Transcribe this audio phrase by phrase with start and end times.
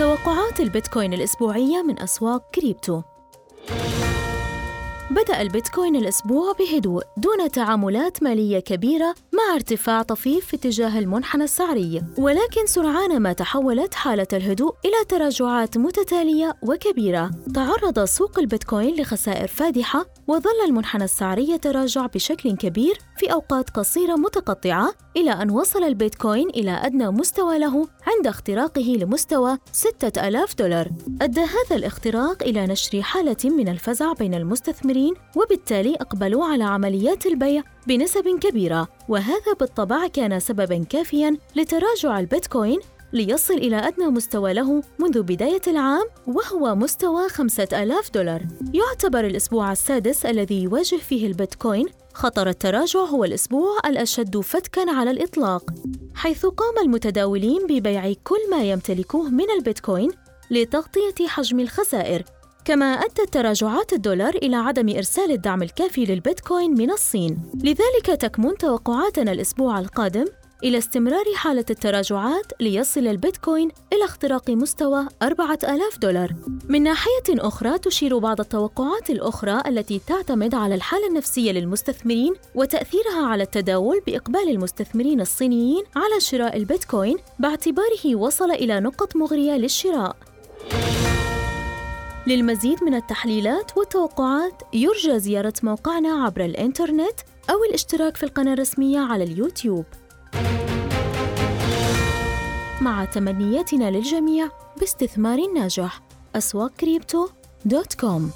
[0.00, 3.02] توقعات البيتكوين الأسبوعية من أسواق كريبتو.
[5.10, 9.14] بدأ البيتكوين الأسبوع بهدوء دون تعاملات مالية كبيرة
[9.48, 15.78] مع ارتفاع طفيف في اتجاه المنحنى السعري ولكن سرعان ما تحولت حالة الهدوء إلى تراجعات
[15.78, 17.30] متتالية وكبيرة.
[17.54, 24.94] تعرض سوق البيتكوين لخسائر فادحة وظل المنحنى السعري يتراجع بشكل كبير في أوقات قصيرة متقطعة
[25.16, 30.88] إلى أن وصل البيتكوين إلى أدنى مستوى له عند اختراقه لمستوى 6000 دولار.
[31.22, 37.62] أدى هذا الاختراق إلى نشر حالة من الفزع بين المستثمرين وبالتالي أقبلوا على عمليات البيع
[37.86, 42.80] بنسب كبيرة وهذا بالطبع كان سببا كافيا لتراجع البيتكوين
[43.12, 48.42] ليصل إلى أدنى مستوى له منذ بداية العام وهو مستوى 5000 دولار.
[48.74, 51.86] يعتبر الأسبوع السادس الذي يواجه فيه البيتكوين.
[52.14, 55.70] خطر التراجع هو الأسبوع الأشد فتكاً على الإطلاق.
[56.14, 60.10] حيث قام المتداولين ببيع كل ما يمتلكوه من البيتكوين
[60.50, 62.24] لتغطية حجم الخسائر.
[62.70, 69.32] كما أدت تراجعات الدولار إلى عدم إرسال الدعم الكافي للبيتكوين من الصين لذلك تكمن توقعاتنا
[69.32, 70.24] الأسبوع القادم
[70.64, 76.34] إلى استمرار حالة التراجعات ليصل البيتكوين إلى اختراق مستوى 4000 دولار.
[76.68, 83.42] من ناحية أخرى تشير بعض التوقعات الأخرى التي تعتمد على الحالة النفسية للمستثمرين وتأثيرها على
[83.42, 90.29] التداول بإقبال المستثمرين الصينيين على شراء البيتكوين باعتباره وصل إلى نقط مغرية للشراء.
[92.30, 99.24] للمزيد من التحليلات والتوقعات يرجى زيارة موقعنا عبر الإنترنت أو الاشتراك في القناة الرسمية على
[99.24, 99.84] اليوتيوب.
[102.80, 104.48] مع تمنياتنا للجميع
[104.80, 106.02] باستثمار ناجح
[106.34, 107.28] أسواق كريبتو
[107.64, 108.30] dot com